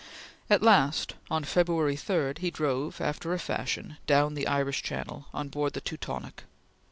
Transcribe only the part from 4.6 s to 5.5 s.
Channel, on